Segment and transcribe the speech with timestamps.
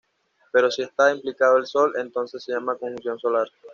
[0.51, 3.47] Pero si está implicado el Sol, entonces se llama conjunción solar.